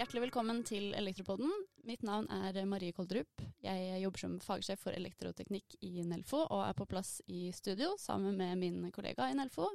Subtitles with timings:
[0.00, 1.52] Hjertelig velkommen til Elektropodden.
[1.86, 3.30] Mitt navn er Marie Koldrup.
[3.62, 8.34] Jeg jobber som fagsjef for elektroteknikk i Nelfo, og er på plass i studio sammen
[8.40, 9.68] med min kollega i Nelfo,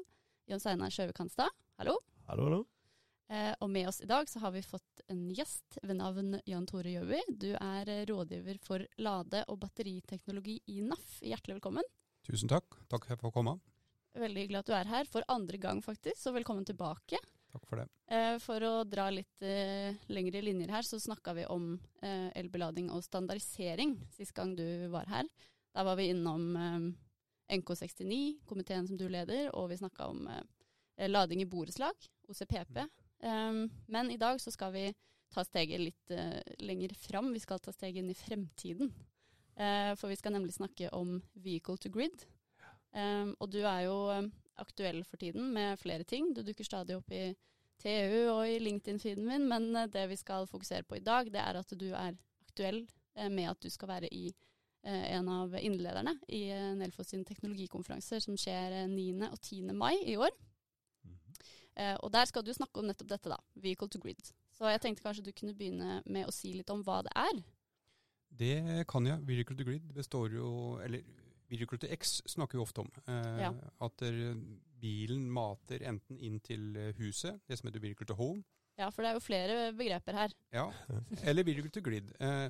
[0.51, 1.47] Jon Seinar Sjøvekanstad.
[1.79, 1.95] Hallo.
[2.27, 2.59] Hallo, hallo.
[3.31, 6.67] Eh, og med oss i dag så har vi fått en gjest ved navn Jan
[6.67, 7.21] Tore Gjøvi.
[7.31, 11.21] Du er rådgiver for lade- og batteriteknologi i NAF.
[11.23, 11.87] Hjertelig velkommen.
[12.27, 12.75] Tusen takk.
[12.91, 13.55] Takk for å komme.
[14.15, 17.19] Veldig hyggelig at du er her for andre gang, faktisk, så velkommen tilbake.
[17.51, 17.87] Takk for det.
[18.11, 22.89] Eh, for å dra litt eh, lengre linjer her, så snakka vi om eh, elbelading
[22.95, 25.27] og standardisering sist gang du var her.
[25.75, 30.23] Da var vi innom eh, NK69, komiteen som du leder, og vi snakka om
[31.11, 32.85] lading i borettslag, OCPP.
[33.25, 33.69] Mm.
[33.87, 34.83] men i dag så skal vi
[35.33, 36.11] ta steget litt
[36.61, 37.31] lenger fram.
[37.33, 38.91] Vi skal ta steget inn i fremtiden.
[39.55, 42.25] For vi skal nemlig snakke om vehicle to grid.
[42.95, 44.31] Um, og du er jo um,
[44.61, 46.31] aktuell for tiden med flere ting.
[46.35, 47.27] Du dukker stadig opp i
[47.83, 51.41] TU og i LinkedIn-feeden min, men uh, det vi skal fokusere på i dag, det
[51.41, 52.15] er at du er
[52.47, 52.85] aktuell
[53.31, 54.27] med at du skal være i
[54.85, 56.43] en av innlederne i
[56.77, 59.05] Nelfos sin teknologikonferanser som skjer 9.
[59.31, 59.71] og 10.
[59.73, 60.35] mai i år.
[61.75, 63.37] Eh, og der skal du snakke om nettopp dette, da.
[63.59, 64.31] Vehicle to grid.
[64.55, 67.41] Så jeg tenkte kanskje du kunne begynne med å si litt om hva det er.
[68.35, 69.19] Det kan jeg.
[69.27, 71.03] Vehicle to grid består jo Eller
[71.49, 72.91] Vehicle to X snakker vi ofte om.
[73.07, 73.51] Eh, Ja.
[73.81, 74.35] At der,
[74.81, 78.43] bilen mater enten inn til eh, huset, det som heter Vehicle to Home,
[78.77, 80.33] Ja, for det er jo flere begreper her.
[80.51, 80.65] ja,
[81.23, 81.83] eller Vehicle Glid.
[81.83, 82.09] Grid.
[82.19, 82.49] Eh,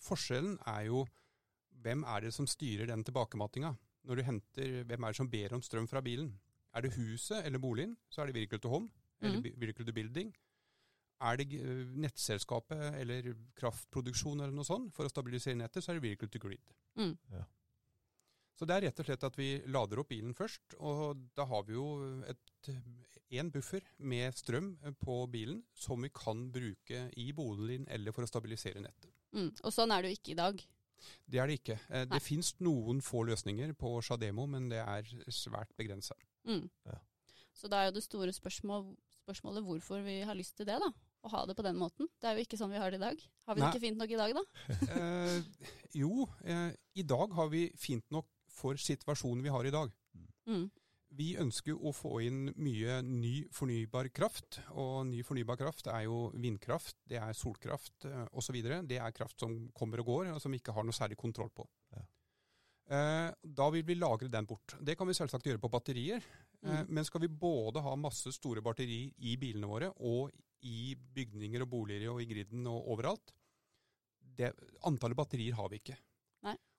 [0.00, 1.04] forskjellen er jo
[1.82, 3.74] hvem er det som styrer den tilbakemattinga?
[4.04, 6.38] Når du henter, Hvem er det som ber om strøm fra bilen?
[6.74, 8.88] Er det huset eller boligen, så er det Vehicle to Home
[9.20, 9.42] eller mm.
[9.42, 10.30] bi- Building.
[11.20, 15.98] Er det eh, nettselskapet eller kraftproduksjon eller noe sånt for å stabilisere nettet, så er
[15.98, 16.62] det Vehicle to Grid.
[16.96, 17.16] Mm.
[17.32, 17.42] Ja.
[18.60, 21.62] Så det er rett og slett at vi lader opp bilen først, og da har
[21.64, 21.86] vi jo
[23.32, 28.28] én buffer med strøm på bilen som vi kan bruke i boligen eller for å
[28.28, 29.08] stabilisere nettet.
[29.32, 29.48] Mm.
[29.64, 30.60] Og sånn er det jo ikke i dag.
[31.24, 31.78] Det er det ikke.
[31.88, 32.10] Eh, Nei.
[32.12, 36.18] Det fins noen få løsninger på Shademo, men det er svært begrensa.
[36.44, 36.66] Mm.
[36.90, 36.98] Ja.
[37.56, 38.90] Så da er jo det store spørsmål,
[39.22, 40.90] spørsmålet hvorfor vi har lyst til det, da.
[41.24, 42.08] Å ha det på den måten.
[42.20, 43.24] Det er jo ikke sånn vi har det i dag.
[43.48, 44.44] Har vi det ikke fint nok i dag, da?
[45.00, 45.64] Eh,
[46.00, 46.70] jo, eh,
[47.00, 48.28] i dag har vi fint nok
[48.60, 49.90] for situasjonen vi har i dag.
[50.48, 50.68] Mm.
[51.18, 56.28] Vi ønsker å få inn mye ny fornybar kraft, og ny fornybar kraft er jo
[56.38, 58.60] vindkraft, det er solkraft eh, osv.
[58.86, 61.50] Det er kraft som kommer og går, og som vi ikke har noe særlig kontroll
[61.50, 61.66] på.
[61.96, 62.04] Ja.
[62.90, 64.76] Eh, da vil vi lagre den bort.
[64.78, 66.22] Det kan vi selvsagt gjøre på batterier,
[66.62, 66.86] eh, Mm.
[66.94, 70.30] men skal vi både ha masse store batterier i bilene våre og
[70.62, 73.32] i bygninger og boliger og i griden og overalt,
[74.20, 74.52] det,
[74.84, 75.96] antallet batterier har vi ikke.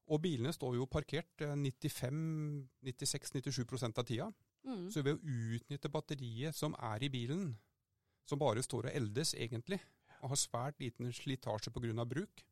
[0.09, 4.34] Og bilene står jo parkert eh, 95-96-97 av tida.
[4.67, 4.91] Mm.
[4.94, 7.57] Så ved å utnytte batteriet som er i bilen,
[8.28, 9.79] som bare står og eldes egentlig,
[10.22, 12.06] og har svært liten slitasje pga.
[12.06, 12.45] bruk,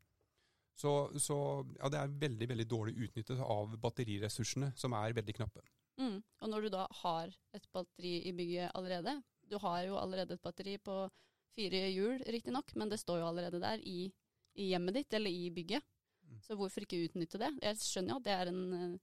[0.79, 1.35] så, så
[1.77, 5.61] ja, det er veldig veldig dårlig utnyttet av batteriressursene, som er veldig knappe.
[5.99, 6.21] Mm.
[6.39, 10.45] Og når du da har et batteri i bygget allerede, du har jo allerede et
[10.45, 11.09] batteri på
[11.57, 14.07] fire hjul riktignok, men det står jo allerede der i,
[14.55, 15.83] i hjemmet ditt eller i bygget.
[16.29, 16.39] Mm.
[16.45, 17.49] Så hvorfor ikke utnytte det?
[17.63, 18.99] Jeg skjønner jo at det er en, eh,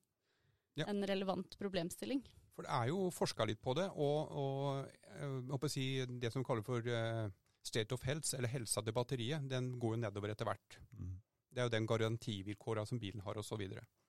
[0.77, 0.85] Ja.
[0.93, 2.23] en relevant problemstilling.
[2.55, 6.31] For det er jo forska litt på det, og, og jeg håper å si, det
[6.33, 7.29] som vi kaller for eh,
[7.63, 10.79] state of health, eller helsa til batteriet, den går jo nedover etter hvert.
[10.97, 11.17] Mm.
[11.53, 13.61] Det er jo den garantivilkåra som bilen har, osv.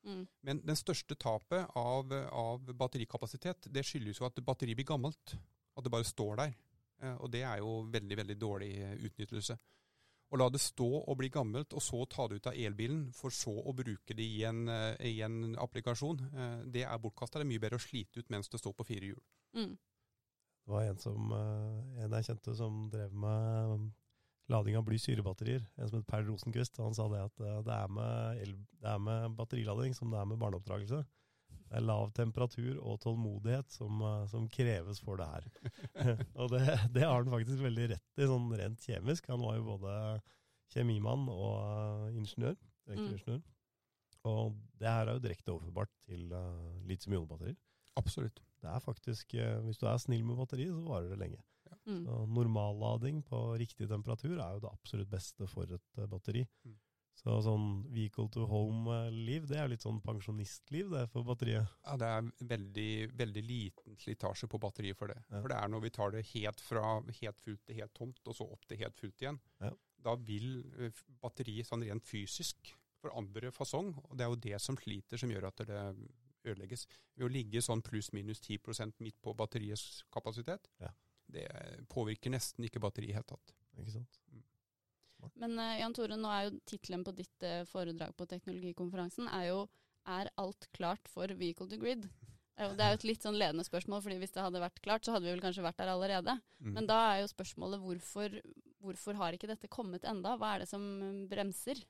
[0.04, 0.28] Mm.
[0.44, 5.36] Men den største tapet av, av batterikapasitet, det skyldes jo at batteriet blir gammelt.
[5.78, 6.56] At det bare står der.
[7.02, 9.58] Eh, Og det er jo veldig, veldig dårlig eh, utnyttelse.
[10.28, 13.32] Å la det stå og bli gammelt, og så ta det ut av elbilen, for
[13.32, 17.40] så å bruke det i en, eh, i en applikasjon, eh, det er bortkasta.
[17.40, 19.22] Det er mye bedre å slite ut mens det står på fire hjul.
[19.56, 19.78] Mm.
[20.68, 23.94] Det var en, som, eh, en jeg kjente som drev med um,
[24.50, 25.64] lading av bly-syrebatterier.
[25.78, 26.76] En som het Per Rosenquist.
[26.84, 30.28] Han sa det at det er, med el, det er med batterilading som det er
[30.28, 31.06] med barneoppdragelse.
[31.68, 35.48] Det er lav temperatur og tålmodighet som, eh, som kreves for det her.
[36.40, 36.64] og det,
[36.96, 39.28] det har han faktisk veldig rett i, sånn rent kjemisk.
[39.34, 39.94] Han var jo både
[40.74, 42.58] kjemimann og ingeniør.
[42.88, 43.42] ingeniør.
[43.42, 43.46] Mm.
[44.28, 47.56] Og det her er jo direkte overførbart til uh, litium-ionbatterier.
[48.00, 48.42] Absolutt.
[48.62, 51.44] Det er faktisk, uh, Hvis du er snill med batteriet, så varer det lenge.
[51.88, 52.04] Mm.
[52.04, 56.44] Så Normallading på riktig temperatur er jo det absolutt beste for et uh, batteri.
[56.66, 56.76] Mm.
[57.18, 61.72] Så sånn vehicle to home-liv, det er jo litt sånn pensjonistliv det for batteriet.
[61.88, 65.18] Ja, Det er veldig, veldig liten slitasje på batteriet for det.
[65.32, 65.42] Ja.
[65.42, 66.84] For det er når vi tar det helt fra
[67.22, 69.40] helt fullt til helt tomt, og så opp til helt fullt igjen.
[69.64, 69.72] Ja.
[70.06, 72.72] Da vil eh, batteriet sånn rent fysisk
[73.02, 75.82] forandre fasong, og det er jo det som sliter, som gjør at det
[76.48, 76.86] ødelegges.
[77.18, 80.94] Ved å ligge sånn pluss-minus 10% midt på batteriets kapasitet, Ja.
[81.28, 81.48] det
[81.90, 83.54] påvirker nesten ikke batteriet i det hele tatt.
[83.82, 84.22] Ikke sant?
[85.36, 89.52] Men uh, Jan Tore, nå er jo tittelen på ditt uh, foredrag på teknologikonferansen er
[89.52, 89.68] jo
[90.08, 92.08] 'Er alt klart for vehicle to grid'?
[92.58, 95.14] Det er jo et litt sånn ledende spørsmål, fordi hvis det hadde vært klart, så
[95.14, 96.34] hadde vi vel kanskje vært der allerede.
[96.58, 96.72] Mm.
[96.74, 98.38] Men da er jo spørsmålet hvorfor,
[98.82, 100.34] hvorfor har ikke dette kommet enda?
[100.42, 101.84] Hva er det som eh, bremser?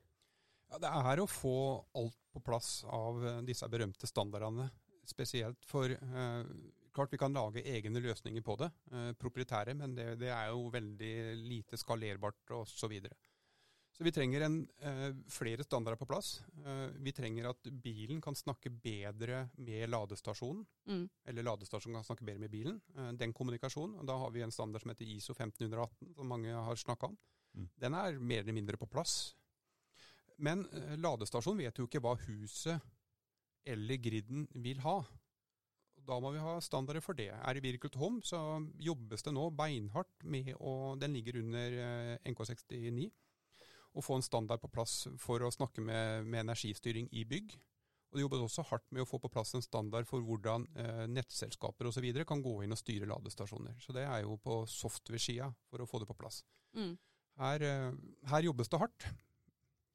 [0.68, 1.56] Ja, det er å få
[1.96, 4.68] alt på plass av disse berømte standardene.
[5.08, 6.52] Spesielt for eh,
[6.98, 10.64] Klart vi kan lage egne løsninger på det, eh, proprietære, men det, det er jo
[10.74, 12.74] veldig lite skalerbart osv.
[12.80, 13.14] Så, videre.
[13.94, 16.40] så vi trenger en, eh, flere standarder på plass.
[16.66, 21.06] Eh, vi trenger at bilen kan snakke bedre med ladestasjonen, Mm.
[21.26, 22.82] eller ladestasjonen kan snakke bedre med bilen.
[22.96, 24.00] Eh, den kommunikasjonen.
[24.00, 27.18] og Da har vi en standard som heter ISO 1518, som mange har snakka om.
[27.56, 27.70] Mm.
[27.80, 29.36] Den er mer eller mindre på plass.
[30.40, 32.82] Men eh, ladestasjonen vet jo ikke hva huset
[33.66, 35.04] eller griden vil ha.
[36.08, 37.32] Da må vi ha standarder for det.
[37.36, 38.40] Er det Virkel til Home, så
[38.80, 43.10] jobbes det nå beinhardt med å Den ligger under eh, NK69.
[43.98, 47.58] Å få en standard på plass for å snakke med, med energistyring i bygg.
[48.08, 51.04] Og Det jobbes også hardt med å få på plass en standard for hvordan eh,
[51.12, 52.08] nettselskaper osv.
[52.30, 53.76] kan gå inn og styre ladestasjoner.
[53.84, 56.40] Så det er jo på software-sida for å få det på plass.
[56.78, 56.94] Mm.
[57.42, 57.92] Her, eh,
[58.32, 59.10] her jobbes det hardt,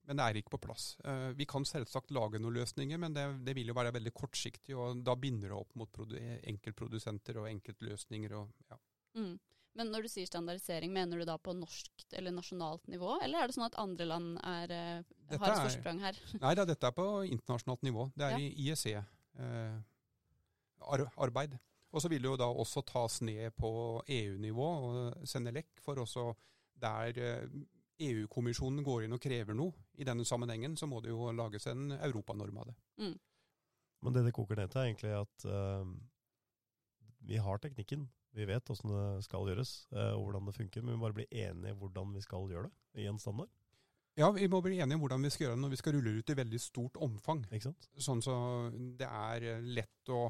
[0.08, 0.96] men det er ikke på plass.
[1.04, 4.74] Eh, Vi kan selvsagt lage noen løsninger, men det, det vil jo være veldig kortsiktig,
[4.76, 8.32] og da binder det opp mot enkeltprodusenter og enkeltløsninger.
[8.40, 8.76] Og, ja.
[9.18, 9.38] Mm.
[9.74, 13.46] Men når du sier standardisering, mener du da på norsk eller nasjonalt nivå, eller er
[13.48, 16.18] det sånn at andre land er, eh, Dette har et forsprang her?
[16.44, 18.10] Nei da, dette er på internasjonalt nivå.
[18.16, 18.38] Det er Ja.
[18.38, 18.52] i
[20.82, 21.58] IEC-arbeid.
[21.92, 26.34] og så vil det jo da også tas ned på EU-nivå og Senelec, for også
[26.80, 27.46] der eh,
[28.08, 31.92] EU-kommisjonen går inn og krever noe i denne sammenhengen, så må det jo lages en
[31.98, 32.76] europanorm av det.
[33.04, 33.14] Mm.
[34.02, 35.86] Men det det koker ned til, er egentlig at uh,
[37.22, 38.08] vi har teknikken.
[38.32, 41.20] Vi vet åssen det skal gjøres, uh, og hvordan det funker, men vi må bare
[41.20, 43.52] bli enige hvordan vi skal gjøre det i en standard.
[44.18, 46.10] Ja, vi må bli enige om hvordan vi skal gjøre det når vi skal rulle
[46.12, 47.46] det ut i veldig stort omfang.
[47.48, 47.88] Ikke sant?
[47.96, 48.34] Sånn så
[48.98, 50.26] det er lett å,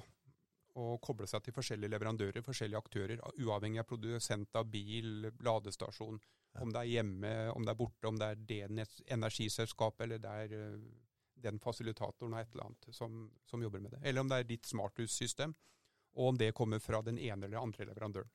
[0.74, 6.20] å koble seg til forskjellige leverandører, forskjellige aktører, uavhengig av produsent av bil, ladestasjon,
[6.54, 6.60] Ja.
[6.60, 10.28] om det er hjemme, om det er borte, om det er det energiselskapet, eller det
[10.30, 10.78] er eh,
[11.42, 14.00] den fasilitatoren av et eller annet som, som jobber med det.
[14.04, 15.54] Eller om det er ditt smarthussystem,
[16.14, 18.30] og om det kommer fra den ene eller andre leverandøren.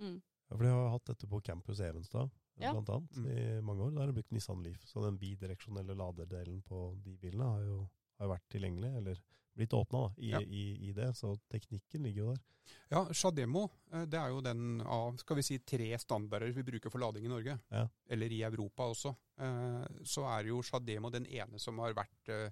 [0.00, 0.18] Mm.
[0.50, 2.70] Ja, for de har hatt dette på Campus Evenstad, Ja.
[2.72, 3.26] blant annet, Mm.
[3.26, 3.90] i mange år.
[3.94, 4.84] Der har de brukt Nissan Leaf.
[4.86, 7.90] Så den bidireksjonelle laderdelen på de bilene har jo
[8.20, 9.16] har vært tilgjengelig, eller
[9.56, 10.40] blitt åpna i, Ja.
[10.40, 11.12] i, i det.
[11.16, 12.42] Så teknikken ligger jo der.
[12.90, 16.90] Ja, Shademo eh, det er jo den av skal vi si, tre standarder vi bruker
[16.90, 17.88] for lading i Norge, Ja.
[18.08, 19.14] eller i Europa også.
[19.38, 22.50] Eh, Så er jo Shademo den ene som har vært eh,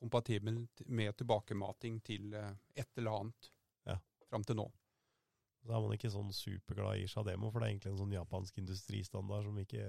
[0.00, 3.50] kompatibel med tilbakemating til et eller annet
[3.86, 3.98] Ja.
[4.30, 4.70] fram til nå.
[5.62, 8.56] Så er man ikke sånn superglad i Shademo, for det er egentlig en sånn japansk
[8.62, 9.84] industristandard som ikke,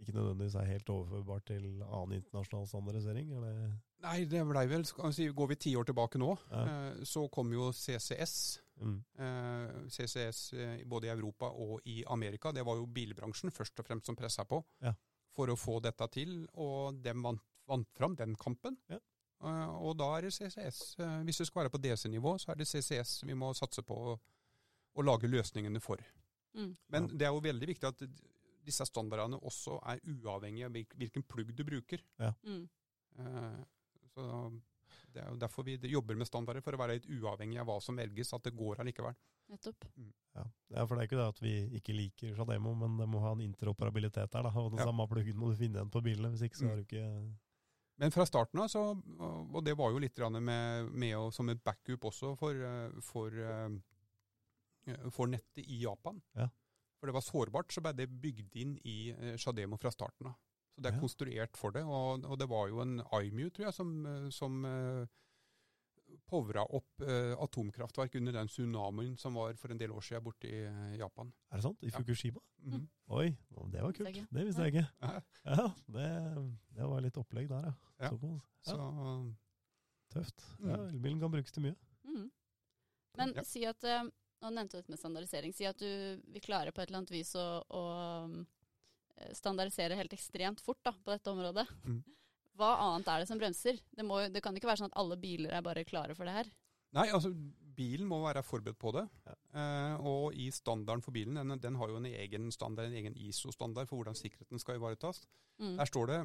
[0.00, 3.32] ikke nødvendigvis er helt overførbart til annen internasjonal standardisering.
[3.34, 3.72] Eller?
[4.04, 6.62] Nei, det blei vel si, Går vi ti år tilbake nå, Ja.
[6.92, 8.60] eh, så kom jo CCS.
[8.80, 9.04] Mm.
[9.18, 12.52] eh, CCS eh, både i Europa og i Amerika.
[12.52, 14.92] Det var jo bilbransjen først og fremst som pressa på Ja.
[15.34, 18.76] for å få dette til, og de vant, vant fram den kampen.
[18.88, 18.98] Ja.
[19.40, 20.96] Og da er det CCS.
[21.24, 24.18] hvis det skal være på DC-nivå, så er det CCS vi må satse på å,
[24.96, 25.96] å lage løsningene for.
[26.54, 26.76] Mm.
[26.88, 27.08] Men Ja.
[27.16, 28.02] det er jo veldig viktig at
[28.64, 32.02] disse standardene også er uavhengige av hvilken plugg du bruker.
[32.44, 32.68] Mm.
[33.18, 33.64] Eh,
[34.14, 34.60] Så
[35.12, 37.80] Det er jo derfor vi jobber med standarder, for å være litt uavhengig av hva
[37.82, 39.14] som velges, at det går allikevel.
[39.48, 39.84] Nettopp.
[40.34, 40.44] Ja.
[40.70, 43.32] ja, for det er ikke det at vi ikke liker Shademo, men det må ha
[43.32, 44.42] en interoperabilitet der.
[44.42, 44.84] da, Og den Ja.
[44.84, 46.68] samme pluggen må du finne igjen på bilene, hvis ikke så Mm.
[46.68, 47.38] har du ikke
[47.98, 49.02] Men fra starten av, så,
[49.54, 53.30] og det var jo litt med, med å, som et backup også for, eh, for,
[53.30, 56.20] eh, for nettet i Japan.
[56.36, 56.48] Ja.
[56.98, 60.34] For det var sårbart, så ble det bygd inn i eh, Shademo fra starten av.
[60.74, 61.00] Så det er Ja.
[61.00, 61.84] konstruert for det.
[61.84, 65.06] Og, og det var jo en IMU, tror jeg, som, eh, som uh,
[66.28, 70.48] povra opp eh, atomkraftverk under den tsunamien som var for en del år siden borte
[70.48, 71.32] i eh, Japan.
[71.52, 71.82] Er det sant?
[71.82, 71.98] I Ja.
[71.98, 72.40] Fukushima?
[72.64, 72.86] Mhm.
[73.08, 73.28] Oi,
[73.72, 74.20] det var kult.
[74.32, 74.86] Det visste jeg ikke.
[75.02, 75.20] Ja.
[75.44, 76.08] Ja, det,
[76.78, 77.74] det var litt opplegg der, ja.
[78.00, 78.10] Ja.
[78.64, 78.78] Så
[80.12, 80.44] tøft.
[80.58, 80.68] Mm.
[80.70, 81.76] Ja, Elbilen kan brukes til mye.
[82.04, 82.30] Mm.
[83.18, 83.42] Men Ja.
[83.44, 84.04] si at eh,
[84.42, 85.54] Nå nevnte du dette med standardisering.
[85.56, 85.88] Si at du
[86.32, 87.82] vil klare på et eller annet vis å, å
[88.28, 88.38] um,
[89.34, 91.66] standardisere helt ekstremt fort da, på dette området.
[91.88, 92.00] Mm.
[92.58, 93.78] Hva annet er det som bremser?
[93.94, 96.36] Det, må, det kan ikke være sånn at alle biler er bare klare for det
[96.40, 96.50] her.
[96.96, 97.30] Nei, altså
[97.78, 99.04] bilen må være forberedt på det.
[99.28, 99.34] Ja.
[99.60, 103.16] Eh, og i standarden for bilen, den, den har jo en egen standard, en egen
[103.28, 105.22] ISO-standard for hvordan sikkerheten skal ivaretas.
[105.60, 105.76] Mm.
[105.78, 106.18] Der står det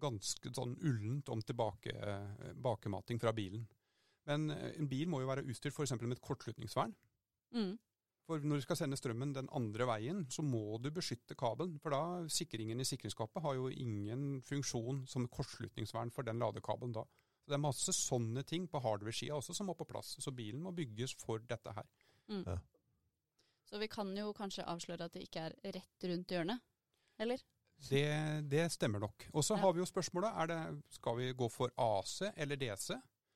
[0.00, 3.64] ganske sånn ullent om tilbake, eh, bakemating fra bilen.
[4.30, 5.96] Men eh, en bil må jo være utstyrt f.eks.
[5.98, 6.94] med et kortslutningsvern.
[7.54, 7.78] Mm.
[8.26, 11.78] For når du skal sende strømmen den andre veien, så må du beskytte kabelen.
[11.82, 17.02] For da sikringen i sikringsskapet har jo ingen funksjon som kortslutningsvern for den ladekabelen da.
[17.42, 20.14] Så Det er masse sånne ting på hardware-sida også som må på plass.
[20.22, 21.88] Så bilen må bygges for dette her.
[22.28, 22.44] Mm.
[22.46, 22.58] Ja.
[23.70, 26.60] Så vi kan jo kanskje avsløre at det ikke er rett rundt hjørnet,
[27.18, 27.42] eller?
[27.88, 28.04] Det,
[28.50, 29.26] det stemmer nok.
[29.32, 29.60] Og så Ja.
[29.62, 32.90] har vi jo spørsmålet er det, skal vi gå for AC eller DC.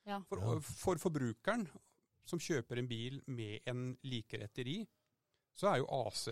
[0.07, 0.21] Ja.
[0.29, 1.67] For, for forbrukeren
[2.29, 4.79] som kjøper en bil med en likeretter i,
[5.55, 6.27] så er jo AC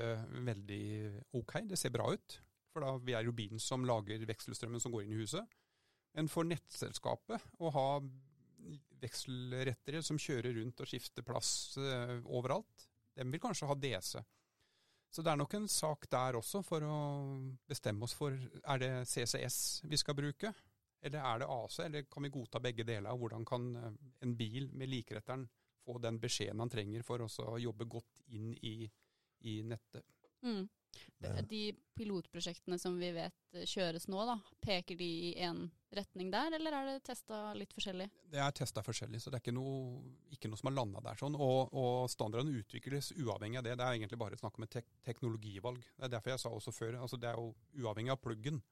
[0.49, 0.87] veldig
[1.39, 1.61] ok.
[1.71, 2.39] Det ser bra ut.
[2.73, 5.59] For da vi er jo bilen som lager vekselstrømmen som går inn i huset.
[6.17, 7.87] Men for nettselskapet å ha
[9.03, 14.21] vekselrettere som kjører rundt og skifter plass eh, overalt, de vil kanskje ha DC.
[15.13, 16.99] Så det er nok en sak der også for å
[17.69, 19.59] bestemme oss for er det CCS
[19.91, 20.53] vi skal bruke,
[21.03, 23.19] eller er det AC, eller kan vi godta begge deler?
[23.19, 25.49] Hvordan kan eh, en bil med likeretteren
[25.85, 28.91] få den beskjeden han trenger for å jobbe godt inn i,
[29.49, 30.07] i nettet?
[30.43, 30.69] Mm.
[31.49, 31.61] De
[31.97, 35.63] pilotprosjektene som vi vet kjøres nå, da, peker de i én
[35.95, 38.09] retning der, eller er det testa litt forskjellig?
[38.33, 40.03] Det er testa forskjellig, så det er ikke noe,
[40.35, 41.17] ikke noe som har landa der.
[41.21, 43.79] sånn, og, og standardene utvikles uavhengig av det.
[43.79, 45.81] Det er egentlig bare snakk om et tek teknologivalg.
[45.97, 48.63] Det er derfor jeg sa også før, altså det er jo uavhengig av pluggen,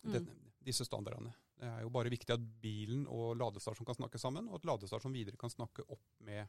[0.00, 0.24] Mm.
[0.64, 1.28] disse standardene.
[1.60, 5.16] Det er jo bare viktig at bilen og ladestasjonen kan snakke sammen, og at ladestasjonen
[5.18, 6.46] videre kan snakke opp med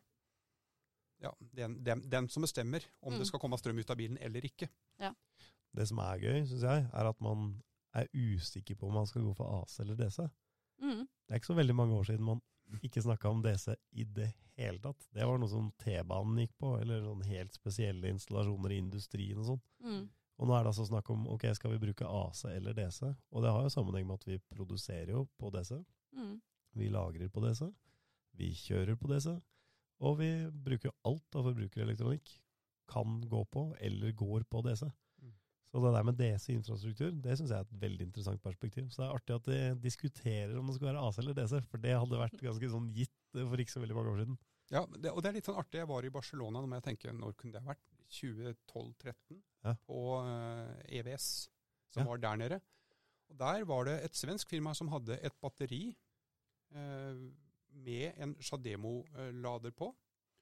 [1.22, 3.20] ja, den, den, den som bestemmer om Mm.
[3.20, 4.70] det skal komme strøm ut av bilen eller ikke.
[5.76, 7.52] Det som er gøy, syns jeg, er at man
[7.94, 10.24] er usikker på om man skal gå for AC eller DC.
[10.82, 11.04] Mm.
[11.06, 12.42] Det er ikke så veldig mange år siden man
[12.82, 15.06] ikke snakka om DC i det hele tatt.
[15.12, 19.50] Det var noe som T-banen gikk på, eller sånn helt spesielle installasjoner i industrien og
[19.52, 19.62] sånn.
[19.84, 20.04] Mm.
[20.42, 23.04] Og nå er det altså snakk om ok, skal vi bruke AC eller DC.
[23.06, 25.76] Og det har jo sammenheng med at vi produserer jo på DC.
[26.18, 26.40] Mm.
[26.82, 27.68] Vi lagrer på DC.
[28.40, 29.36] Vi kjører på DC.
[30.02, 30.32] Og vi
[30.66, 32.34] bruker alt av forbrukerelektronikk
[32.92, 34.88] kan gå på, eller går på DC.
[35.22, 35.36] Mm.
[35.70, 38.90] Så det der med DC-infrastruktur, det syns jeg er et veldig interessant perspektiv.
[38.90, 41.86] Så det er artig at de diskuterer om det skal være AC eller DC, for
[41.86, 44.42] det hadde vært ganske sånn gitt for ikke så veldig mange år siden.
[44.72, 45.84] Ja, det, og det er litt sånn artig.
[45.84, 47.91] Jeg var i Barcelona, nå må jeg tenke, når kunne det ha vært?
[48.12, 49.42] 2012-13?
[49.64, 49.74] Ja.
[49.88, 51.50] På eh, EVS,
[51.92, 52.10] som Ja.
[52.10, 52.62] var der nede.
[53.30, 55.96] Og Der var det et svensk firma som hadde et batteri
[56.76, 57.22] eh,
[57.72, 59.96] med en Shademo-lader på,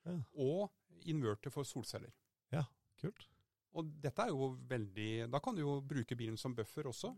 [0.06, 0.18] Ja.
[0.34, 0.72] og
[1.06, 2.12] inverter for solceller.
[2.52, 2.64] Ja,
[3.02, 3.28] Kult.
[3.74, 7.16] Og dette er jo veldig Da kan du jo bruke bilen som buffer også.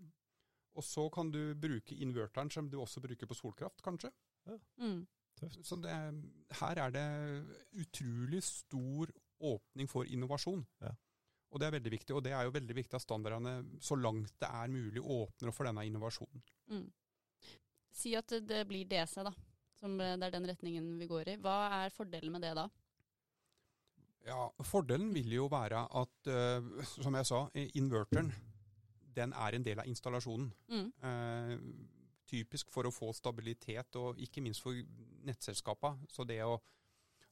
[0.75, 4.11] Og så kan du bruke inverteren som du også bruker på solkraft, kanskje.
[4.77, 5.07] Mm.
[5.39, 5.65] Tøft.
[5.65, 5.91] Så det,
[6.59, 7.05] her er det
[7.81, 9.07] utrolig stor
[9.41, 10.65] åpning for innovasjon.
[10.81, 10.91] Ja.
[11.51, 12.15] Og det er veldig viktig.
[12.15, 15.57] Og det er jo veldig viktig at standardene så langt det er mulig åpner opp
[15.57, 16.43] for denne innovasjonen.
[16.71, 16.85] Mm.
[17.91, 19.33] Si at det- det blir DC, da.
[19.75, 21.37] Som eh, det er den retningen vi går i.
[21.37, 22.69] Hva er fordelen med det da?
[24.25, 28.31] Ja, Fordelen vil jo være at, uh, som jeg sa, inverteren
[29.15, 30.51] den er en del av installasjonen.
[30.69, 30.91] Mm.
[31.01, 31.55] Uh,
[32.31, 34.77] typisk for å få stabilitet, og ikke minst for
[35.27, 35.95] nettselskapa.
[36.07, 36.59] Så det å,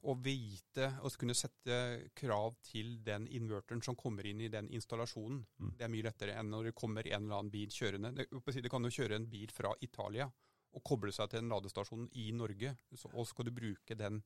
[0.00, 1.76] å vite og kunne sette
[2.16, 5.72] krav til den inverteren som kommer inn i den installasjonen, Mm.
[5.76, 8.14] det er mye lettere enn når det kommer en eller annen bil kjørende.
[8.14, 10.30] Det, det kan jo kjøre en bil fra Italia
[10.72, 14.22] og koble seg til en ladestasjon i Norge, så, og så skal du bruke den,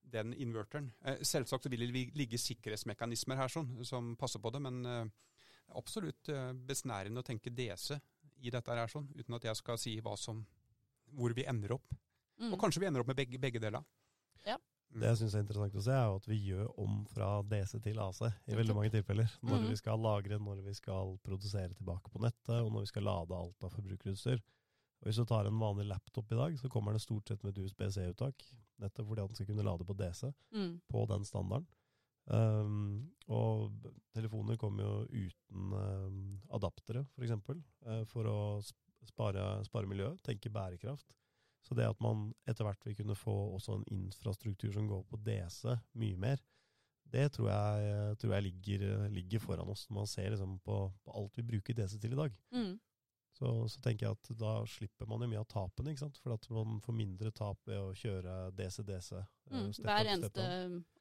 [0.00, 0.92] den inverteren.
[1.04, 5.04] Eh, selvsagt så vil det ligge sikkerhetsmekanismer her sånn, som passer på det, men eh,
[5.76, 7.98] absolutt eh, besnærende å tenke DC
[8.46, 10.44] i dette her sånn, uten at jeg skal si hva som,
[11.16, 11.92] hvor vi ender opp.
[12.38, 12.52] Mm.
[12.52, 13.84] Og kanskje vi ender opp med begge, begge deler.
[14.96, 15.00] Mm.
[15.02, 17.98] Det jeg syns er interessant å se, er at vi gjør om fra DC til
[18.00, 19.28] AC i veldig mange tilfeller.
[19.44, 19.68] Når Mhm.
[19.68, 23.36] vi skal lagre, når vi skal produsere tilbake på nettet, og når vi skal lade
[23.36, 24.40] alt av forbrukerutstyr.
[25.04, 27.62] Hvis du tar en vanlig laptop i dag, så kommer den stort sett med et
[27.68, 28.34] USB-C-uttak.
[28.80, 30.80] Nettopp fordi den skal kunne lade på DC Mm.
[30.88, 31.66] på den standarden.
[32.28, 33.70] Um, og
[34.14, 38.38] telefoner kommer jo uten um, adaptere, f.eks., eksempel, uh, for å
[39.06, 41.06] spare, spare miljøet, tenke bærekraft.
[41.66, 45.18] Så det at man etter hvert vil kunne få også en infrastruktur som går på
[45.26, 45.64] DC
[45.98, 46.42] mye mer,
[47.10, 51.14] det tror jeg, tror jeg ligger, ligger foran oss når man ser liksom på, på
[51.18, 52.34] alt vi bruker DC til i dag.
[52.54, 52.74] Mm.
[53.36, 56.18] Så, så tenker jeg at da slipper man jo mye av tapene, ikke sant?
[56.22, 59.10] for at man får mindre tap ved å kjøre DC-DC.
[59.18, 59.68] uh, Mm.
[59.84, 60.44] Hver eneste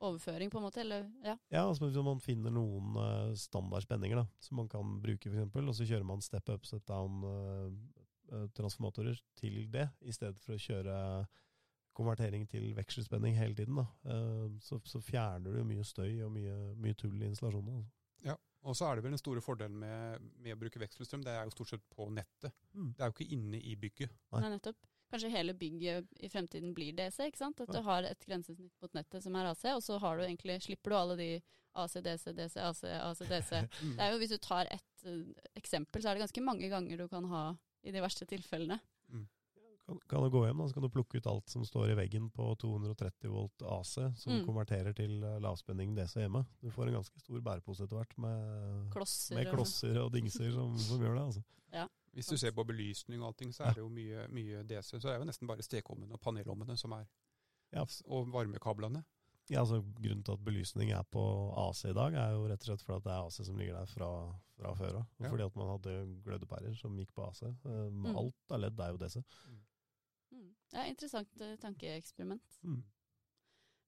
[0.03, 0.84] overføring, på en måte?
[0.84, 1.38] Eller, ja.
[1.50, 5.77] Ja, altså hvis man finner noen uh, standardspenninger da, som man kan bruke eksempel, og
[5.77, 7.72] så kjører man step up, step down uh,
[8.58, 10.96] transformatorer til det, i stedet for å kjøre
[11.96, 13.77] konvertering til vekselspenning hele tiden.
[13.79, 13.86] Da.
[14.03, 17.79] Uh, så, så fjerner du mye støy og mye, mye tull i installasjonene.
[17.79, 17.96] Altså.
[18.65, 21.46] Og så er det vel den store fordelen med, med å bruke vekselstrøm, det er
[21.46, 22.53] jo stort sett på nettet.
[22.74, 22.91] Mm.
[22.96, 24.15] Det er jo ikke inne i bygget.
[24.34, 24.41] Nei.
[24.41, 24.88] Nei, nettopp.
[25.13, 27.20] kanskje hele bygget i fremtiden blir DC.
[27.27, 27.62] ikke sant?
[27.62, 30.58] At du har et grensesnitt mot nettet som er AC, og så har du egentlig,
[30.65, 31.29] slipper du alle de
[31.77, 33.53] AC, DC, DC, AC, AC, DC.
[34.00, 35.22] Det er jo Hvis du tar ett eh,
[35.62, 37.46] eksempel, så er det ganske mange ganger du kan ha
[37.85, 38.79] i de verste tilfellene.
[39.85, 41.95] Kan, kan du gå hjem da, så kan du plukke ut alt som står i
[41.99, 44.45] veggen på 230 volt AC, som Mm.
[44.47, 46.41] konverterer til eh, lavspenning DC hjemme.
[46.63, 50.73] Du får en ganske stor bærepose etter hvert med, Klosser med klosser og dingser som,
[50.81, 51.25] som gjør det.
[51.27, 51.43] altså.
[52.15, 54.95] Hvis du ser på belysning og allting, så er det jo mye, mye DC.
[54.95, 57.05] Så det er jo nesten bare stekeovnene og panelovnene som er
[57.75, 57.83] Ja.
[58.07, 59.03] Og varmekablene.
[59.49, 61.21] Ja, altså Grunnen til at belysning er på
[61.67, 63.75] AC i dag, er jo rett og slett fordi at det er AC som ligger
[63.77, 64.09] der fra,
[64.57, 65.05] fra før av.
[65.21, 65.29] Ja.
[65.29, 65.93] fordi at man hadde
[66.25, 67.43] glødepærer som gikk på AC.
[67.43, 68.15] Eh, Mm.
[68.15, 69.21] Alt av ledd er jo DC.
[70.33, 70.49] Mm.
[70.71, 72.57] Det er interessant eh, tankeeksperiment.
[72.63, 72.83] Mm.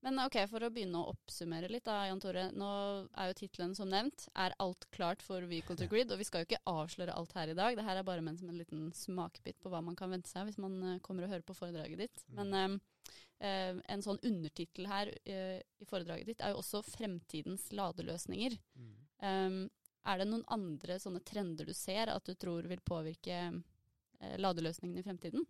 [0.08, 2.46] Men ok, for å begynne å oppsummere litt da, Jan Tore.
[2.56, 2.68] Nå
[3.12, 6.46] er jo tittelen som nevnt 'Er alt klart for Vehicle to Grid?' Og vi skal
[6.46, 7.76] jo ikke avsløre alt her i dag.
[7.76, 10.48] Det her er bare ment som en liten smakebit på hva man kan vente seg
[10.48, 12.24] hvis man eh, kommer og hører på foredraget ditt.
[12.32, 12.40] Mm.
[12.40, 12.80] Men
[13.44, 18.56] eh, en sånn undertittel her uh, i foredraget ditt er jo også 'Fremtidens ladeløsninger'.
[19.20, 19.68] Um,
[20.08, 25.04] er det noen andre sånne trender du ser at du tror vil påvirke eh, ladeløsningene
[25.04, 25.44] i fremtiden?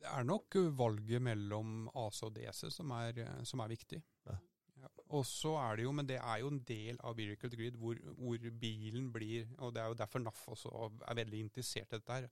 [0.00, 4.02] Det er nok valget mellom AC og DC som er, som er viktig.
[4.28, 4.36] Ja.
[4.82, 4.90] Ja.
[5.16, 7.78] Og så er det jo, men det er jo en del av Vehicle to Grid
[7.80, 10.72] hvor, hvor bilen blir, og det er jo derfor NAF også
[11.08, 12.28] er veldig interessert i dette her,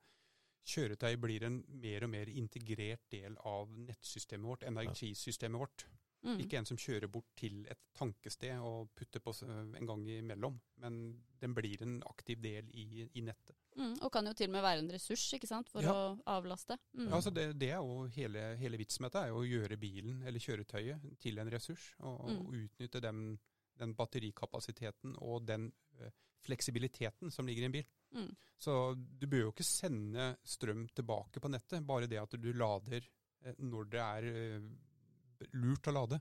[0.65, 5.87] kjøretøy blir en mer og mer integrert del av nettsystemet vårt, energisystemet vårt.
[6.25, 6.39] Mm.
[6.41, 11.03] Ikke en som kjører bort til et tankested og putter på en gang imellom, men
[11.41, 13.59] den blir en aktiv del i, i nettet.
[13.77, 15.91] Mm, og kan jo til og med være en ressurs ikke sant, for Ja.
[15.93, 16.77] å avlaste.
[16.95, 17.09] Mm.
[17.09, 19.79] Ja, altså det, det er jo hele, hele vitsen med dette, er jo å gjøre
[19.81, 21.89] bilen eller kjøretøyet til en ressurs.
[22.01, 22.39] Og, Mm.
[22.39, 23.39] og utnytte den,
[23.77, 26.11] den batterikapasiteten og den eh,
[26.45, 27.87] fleksibiliteten som ligger i en bil.
[28.15, 28.37] Mm.
[28.57, 33.03] Så du bør jo ikke sende strøm tilbake på nettet, bare det at du lader
[33.43, 36.21] eh, når det er eh, lurt å lade,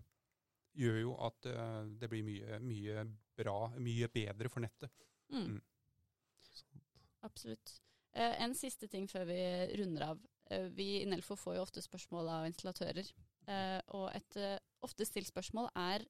[0.74, 3.06] gjør jo at eh, det blir mye, mye
[3.38, 4.90] bra, mye bedre for nettet.
[5.30, 5.62] Mm.
[7.26, 7.78] Absolutt.
[8.14, 9.40] Eh, en siste ting før vi
[9.80, 10.22] runder av.
[10.52, 13.10] Eh, vi i Nelfo får jo ofte spørsmål av installatører.
[13.48, 14.38] Eh, og et
[14.84, 16.06] ofte stilt spørsmål er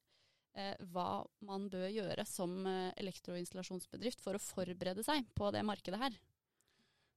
[0.57, 6.21] eh, hva man bør gjøre som elektroinstallasjonsbedrift for å forberede seg på det markedet her.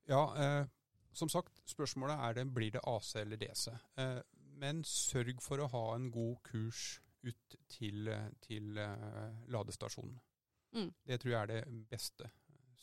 [0.07, 0.67] Ja, eh,
[1.13, 3.73] som sagt, spørsmålet er det, blir det AC eller DC.
[3.99, 4.21] Eh,
[4.61, 8.11] men sørg for å ha en god kurs ut til,
[8.45, 10.19] til eh, ladestasjonen.
[10.77, 10.91] Mm.
[11.09, 12.31] Det tror jeg er det beste.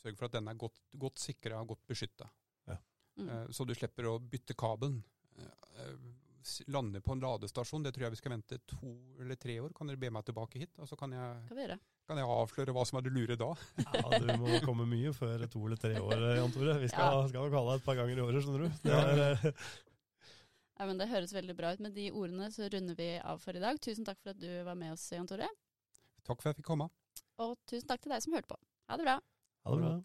[0.04, 2.28] Sørg for at den er godt, godt sikra og godt beskytta.
[3.14, 3.28] Mm.
[3.30, 4.96] Eh, så du slipper å bytte kabelen.
[5.38, 8.90] Eh, eh, lande på en ladestasjon, det tror jeg vi skal vente to
[9.22, 9.72] eller tre år.
[9.78, 10.74] Kan dere be meg tilbake hit?
[10.82, 11.78] Og så kan jeg,
[12.10, 13.52] kan jeg avsløre hva som er det lure da.
[13.86, 16.76] Ja, Du må komme mye før to eller tre år, Jan Tore.
[16.82, 17.28] Vi skal, Ja.
[17.30, 18.82] skal nok ha deg et par ganger i året, skjønner du.
[18.84, 19.56] Det er,
[20.74, 21.80] Ja, men det høres veldig bra ut.
[21.86, 23.78] Med de ordene så runder vi av for i dag.
[23.80, 25.48] Tusen takk for at du var med oss, Jan Tore.
[26.26, 26.90] Takk for at jeg fikk komme.
[27.46, 28.58] Og tusen takk til deg som hørte på.
[28.90, 29.20] Ha det bra.
[29.66, 30.02] Ha det bra.